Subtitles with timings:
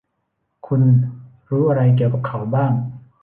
[0.67, 0.81] คุณ
[1.49, 2.71] รู้อะไรเกี่ยวกับเขาบ้าง